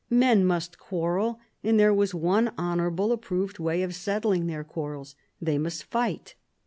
[0.09, 5.59] Men must quarrel, and there was one honourable, approved way of settling their quarrels: they
[5.59, 6.33] must fight.